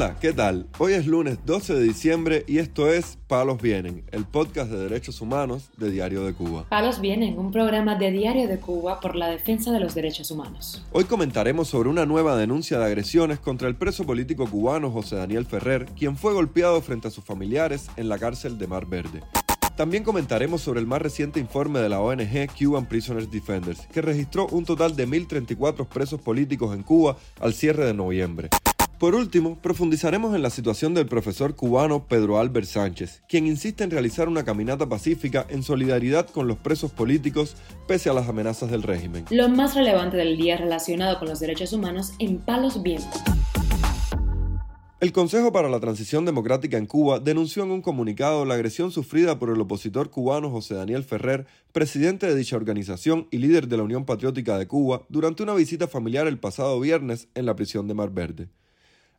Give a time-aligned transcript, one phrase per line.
[0.00, 0.66] Hola, ¿qué tal?
[0.78, 5.20] Hoy es lunes 12 de diciembre y esto es Palos Vienen, el podcast de derechos
[5.20, 6.64] humanos de Diario de Cuba.
[6.70, 10.82] Palos Vienen, un programa de Diario de Cuba por la defensa de los derechos humanos.
[10.92, 15.44] Hoy comentaremos sobre una nueva denuncia de agresiones contra el preso político cubano José Daniel
[15.44, 19.20] Ferrer, quien fue golpeado frente a sus familiares en la cárcel de Mar Verde.
[19.76, 24.46] También comentaremos sobre el más reciente informe de la ONG Cuban Prisoners Defenders, que registró
[24.46, 28.48] un total de 1.034 presos políticos en Cuba al cierre de noviembre.
[29.00, 33.90] Por último, profundizaremos en la situación del profesor cubano Pedro Albert Sánchez, quien insiste en
[33.90, 37.56] realizar una caminata pacífica en solidaridad con los presos políticos
[37.88, 39.24] pese a las amenazas del régimen.
[39.30, 43.22] Lo más relevante del día relacionado con los derechos humanos en Palos Vientos.
[45.00, 49.38] El Consejo para la Transición Democrática en Cuba denunció en un comunicado la agresión sufrida
[49.38, 53.82] por el opositor cubano José Daniel Ferrer, presidente de dicha organización y líder de la
[53.82, 57.94] Unión Patriótica de Cuba, durante una visita familiar el pasado viernes en la prisión de
[57.94, 58.50] Mar Verde.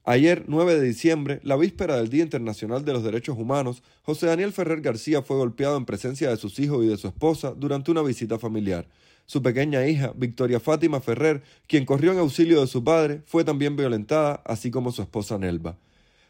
[0.04, 4.52] Ayer, 9 de diciembre, la víspera del Día Internacional de los Derechos Humanos, José Daniel
[4.52, 8.02] Ferrer García fue golpeado en presencia de sus hijos y de su esposa durante una
[8.02, 8.88] visita familiar.
[9.28, 13.76] Su pequeña hija, Victoria Fátima Ferrer, quien corrió en auxilio de su padre, fue también
[13.76, 15.78] violentada, así como su esposa Nelva.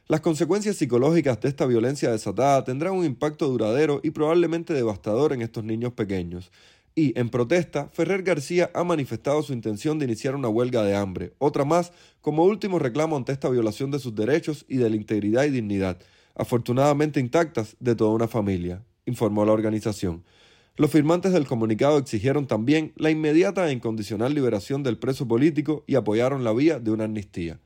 [0.10, 5.42] Las consecuencias psicológicas de esta violencia desatada tendrán un impacto duradero y probablemente devastador en
[5.42, 6.52] estos niños pequeños.
[6.94, 11.34] Y, en protesta, Ferrer García ha manifestado su intención de iniciar una huelga de hambre,
[11.38, 15.46] otra más como último reclamo ante esta violación de sus derechos y de la integridad
[15.46, 16.00] y dignidad,
[16.36, 20.24] afortunadamente intactas, de toda una familia, informó la organización.
[20.76, 25.96] Los firmantes del comunicado exigieron también la inmediata e incondicional liberación del preso político y
[25.96, 27.60] apoyaron la vía de una amnistía.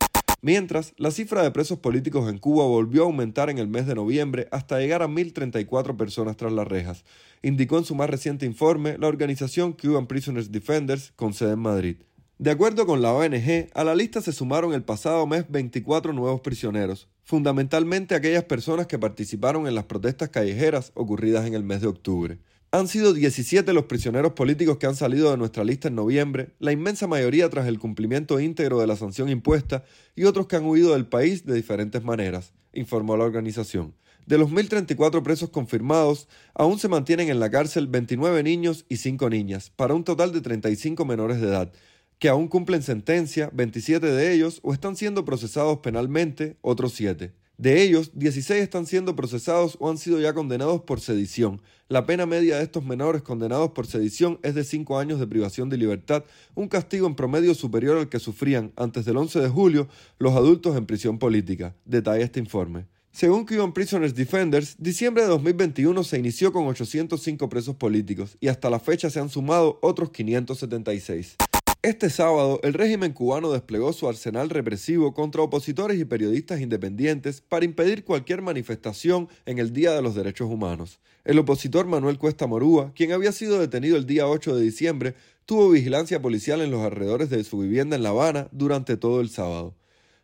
[0.46, 3.96] Mientras, la cifra de presos políticos en Cuba volvió a aumentar en el mes de
[3.96, 7.04] noviembre hasta llegar a 1.034 personas tras las rejas,
[7.42, 11.96] indicó en su más reciente informe la organización Cuban Prisoners Defenders con sede en Madrid.
[12.38, 16.42] De acuerdo con la ONG, a la lista se sumaron el pasado mes 24 nuevos
[16.42, 21.88] prisioneros, fundamentalmente aquellas personas que participaron en las protestas callejeras ocurridas en el mes de
[21.88, 22.38] octubre.
[22.76, 26.74] Han sido 17 los prisioneros políticos que han salido de nuestra lista en noviembre, la
[26.74, 30.92] inmensa mayoría tras el cumplimiento íntegro de la sanción impuesta y otros que han huido
[30.92, 33.94] del país de diferentes maneras, informó la organización.
[34.26, 39.30] De los 1.034 presos confirmados, aún se mantienen en la cárcel 29 niños y 5
[39.30, 41.72] niñas, para un total de 35 menores de edad,
[42.20, 47.32] que aún cumplen sentencia, 27 de ellos, o están siendo procesados penalmente, otros 7.
[47.58, 51.62] De ellos, 16 están siendo procesados o han sido ya condenados por sedición.
[51.88, 55.70] La pena media de estos menores condenados por sedición es de 5 años de privación
[55.70, 59.88] de libertad, un castigo en promedio superior al que sufrían antes del 11 de julio
[60.20, 62.88] los adultos en prisión política, detalla este informe.
[63.12, 68.70] Según Cuban Prisoners Defenders, diciembre de 2021 se inició con 805 presos políticos y hasta
[68.70, 71.38] la fecha se han sumado otros 576.
[71.86, 77.64] Este sábado, el régimen cubano desplegó su arsenal represivo contra opositores y periodistas independientes para
[77.64, 81.00] impedir cualquier manifestación en el Día de los Derechos Humanos.
[81.26, 85.14] El opositor Manuel Cuesta Morúa, quien había sido detenido el día 8 de diciembre,
[85.46, 89.30] tuvo vigilancia policial en los alrededores de su vivienda en La Habana durante todo el
[89.30, 89.76] sábado.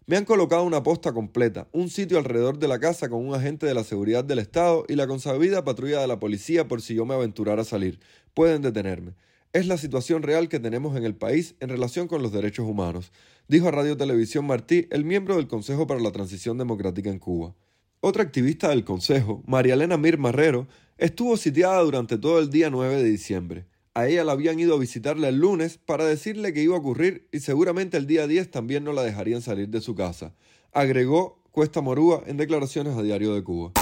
[0.07, 3.67] Me han colocado una posta completa, un sitio alrededor de la casa con un agente
[3.67, 7.05] de la seguridad del Estado y la consabida patrulla de la policía por si yo
[7.05, 7.99] me aventurara a salir.
[8.33, 9.13] Pueden detenerme.
[9.53, 13.11] Es la situación real que tenemos en el país en relación con los derechos humanos,
[13.49, 17.53] dijo a Radio Televisión Martí, el miembro del Consejo para la Transición Democrática en Cuba.
[17.99, 22.95] Otra activista del Consejo, María Elena Mir Marrero, estuvo sitiada durante todo el día 9
[22.95, 23.65] de diciembre.
[23.93, 27.27] A ella la habían ido a visitarla el lunes para decirle que iba a ocurrir
[27.33, 30.33] y seguramente el día 10 también no la dejarían salir de su casa,
[30.71, 33.73] agregó Cuesta Morúa en declaraciones a Diario de Cuba.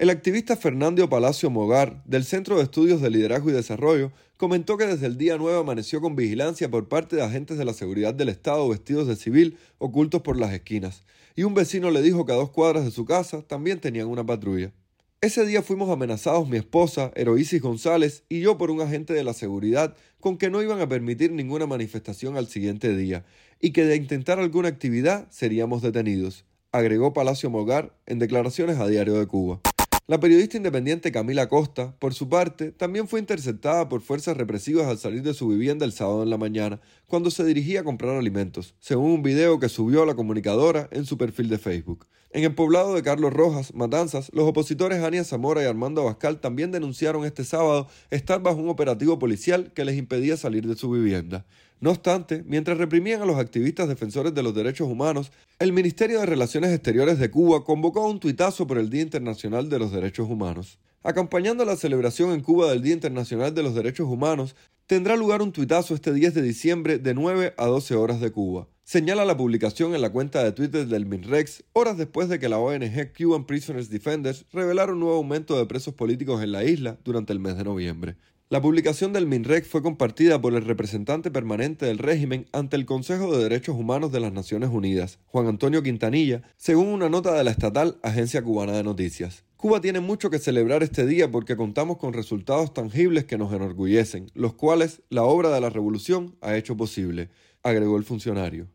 [0.00, 4.86] El activista Fernando Palacio Mogar, del Centro de Estudios de Liderazgo y Desarrollo, comentó que
[4.86, 8.30] desde el día 9 amaneció con vigilancia por parte de agentes de la seguridad del
[8.30, 11.02] Estado vestidos de civil ocultos por las esquinas,
[11.36, 14.24] y un vecino le dijo que a dos cuadras de su casa también tenían una
[14.24, 14.72] patrulla.
[15.20, 19.34] Ese día fuimos amenazados mi esposa, Heroisis González, y yo por un agente de la
[19.34, 23.26] seguridad con que no iban a permitir ninguna manifestación al siguiente día,
[23.60, 29.18] y que de intentar alguna actividad seríamos detenidos, agregó Palacio Mogar en declaraciones a Diario
[29.18, 29.60] de Cuba.
[30.06, 34.98] La periodista independiente Camila Costa, por su parte, también fue interceptada por fuerzas represivas al
[34.98, 38.74] salir de su vivienda el sábado en la mañana, cuando se dirigía a comprar alimentos,
[38.80, 42.06] según un video que subió la comunicadora en su perfil de Facebook.
[42.32, 46.70] En el poblado de Carlos Rojas, Matanzas, los opositores Ania Zamora y Armando Abascal también
[46.70, 51.44] denunciaron este sábado estar bajo un operativo policial que les impedía salir de su vivienda.
[51.80, 56.26] No obstante, mientras reprimían a los activistas defensores de los derechos humanos, el Ministerio de
[56.26, 60.78] Relaciones Exteriores de Cuba convocó un tuitazo por el Día Internacional de los Derechos Humanos.
[61.02, 64.54] Acompañando la celebración en Cuba del Día Internacional de los Derechos Humanos,
[64.86, 68.68] tendrá lugar un tuitazo este 10 de diciembre de 9 a 12 horas de Cuba.
[68.84, 72.58] señala la publicación en la cuenta de Twitter del MINREX horas después de que la
[72.58, 77.32] ONG Cuban Prisoners Defenders revelara un nuevo aumento de presos políticos en la isla durante
[77.32, 78.16] el mes de noviembre.
[78.52, 83.30] La publicación del MINREX fue compartida por el representante permanente del régimen ante el Consejo
[83.30, 87.52] de Derechos Humanos de las Naciones Unidas, Juan Antonio Quintanilla, según una nota de la
[87.52, 89.44] estatal Agencia Cubana de Noticias.
[89.56, 94.32] Cuba tiene mucho que celebrar este día porque contamos con resultados tangibles que nos enorgullecen,
[94.34, 97.30] los cuales la obra de la revolución ha hecho posible,
[97.62, 98.66] agregó el funcionario.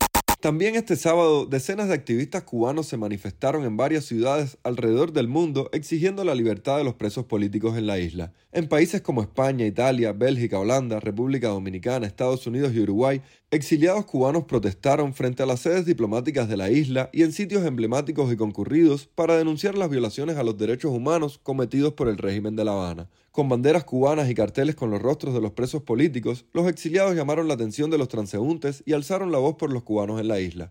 [0.45, 5.71] También este sábado, decenas de activistas cubanos se manifestaron en varias ciudades alrededor del mundo
[5.73, 8.31] exigiendo la libertad de los presos políticos en la isla.
[8.51, 13.23] En países como España, Italia, Bélgica, Holanda, República Dominicana, Estados Unidos y Uruguay,
[13.55, 18.31] exiliados cubanos protestaron frente a las sedes diplomáticas de la isla y en sitios emblemáticos
[18.31, 22.65] y concurridos para denunciar las violaciones a los derechos humanos cometidos por el régimen de
[22.65, 23.09] La Habana.
[23.31, 27.47] Con banderas cubanas y carteles con los rostros de los presos políticos, los exiliados llamaron
[27.47, 30.67] la atención de los transeúntes y alzaron la voz por los cubanos en la isla.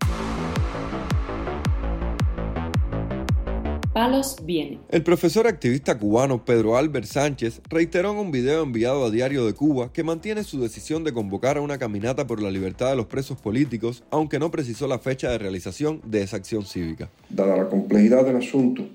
[3.95, 4.81] Palos viene.
[4.89, 9.53] El profesor activista cubano Pedro Albert Sánchez reiteró en un video enviado a Diario de
[9.53, 13.05] Cuba que mantiene su decisión de convocar a una caminata por la libertad de los
[13.05, 17.09] presos políticos, aunque no precisó la fecha de realización de esa acción cívica.
[17.29, 18.85] Dada la complejidad del asunto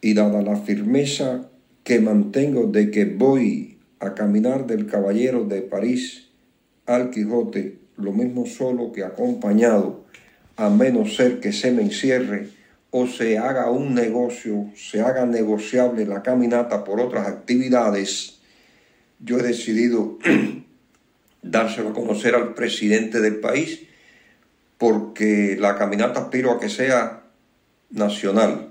[0.00, 1.48] y dada la firmeza
[1.84, 6.26] que mantengo de que voy a caminar del Caballero de París
[6.86, 10.06] al Quijote, lo mismo solo que acompañado,
[10.56, 12.57] a menos ser que se me encierre
[12.90, 18.40] o se haga un negocio, se haga negociable la caminata por otras actividades,
[19.18, 20.18] yo he decidido
[21.42, 23.82] dárselo a conocer al presidente del país
[24.78, 27.24] porque la caminata aspiro a que sea
[27.90, 28.70] nacional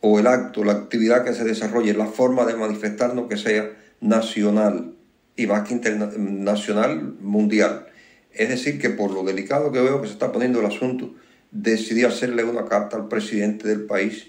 [0.00, 4.94] o el acto, la actividad que se desarrolle, la forma de manifestarnos que sea nacional
[5.36, 7.86] y más que internacional, mundial.
[8.32, 11.14] Es decir, que por lo delicado que veo que se está poniendo el asunto,
[11.54, 14.28] decidí hacerle una carta al presidente del país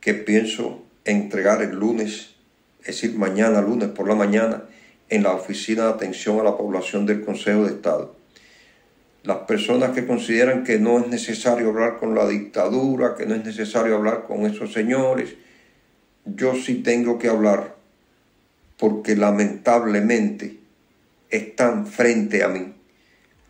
[0.00, 2.34] que pienso entregar el lunes,
[2.80, 4.64] es decir, mañana, lunes por la mañana,
[5.08, 8.18] en la oficina de atención a la población del Consejo de Estado
[9.28, 13.44] las personas que consideran que no es necesario hablar con la dictadura, que no es
[13.44, 15.34] necesario hablar con esos señores,
[16.24, 17.76] yo sí tengo que hablar
[18.78, 20.60] porque lamentablemente
[21.28, 22.72] están frente a mí.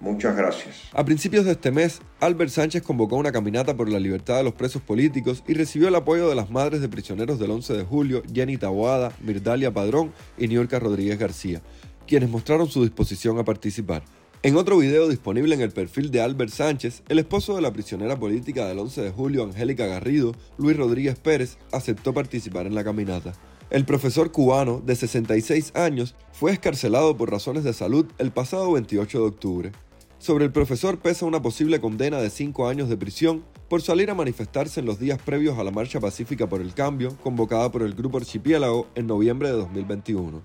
[0.00, 0.76] Muchas gracias.
[0.92, 4.54] A principios de este mes, Albert Sánchez convocó una caminata por la libertad de los
[4.54, 8.22] presos políticos y recibió el apoyo de las madres de prisioneros del 11 de julio,
[8.32, 11.62] Jenny Taboada, Mirdalia Padrón y Niorca Rodríguez García,
[12.06, 14.04] quienes mostraron su disposición a participar.
[14.44, 18.16] En otro video disponible en el perfil de Albert Sánchez, el esposo de la prisionera
[18.16, 23.32] política del 11 de julio, Angélica Garrido, Luis Rodríguez Pérez, aceptó participar en la caminata.
[23.70, 29.18] El profesor cubano, de 66 años, fue escarcelado por razones de salud el pasado 28
[29.18, 29.72] de octubre.
[30.18, 34.14] Sobre el profesor pesa una posible condena de 5 años de prisión por salir a
[34.14, 37.94] manifestarse en los días previos a la Marcha Pacífica por el Cambio, convocada por el
[37.94, 40.42] Grupo Archipiélago en noviembre de 2021.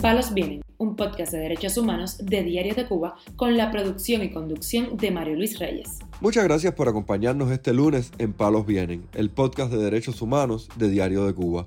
[0.00, 4.30] Palos Vienen, un podcast de derechos humanos de Diario de Cuba con la producción y
[4.30, 5.98] conducción de Mario Luis Reyes.
[6.20, 10.90] Muchas gracias por acompañarnos este lunes en Palos Vienen, el podcast de derechos humanos de
[10.90, 11.66] Diario de Cuba.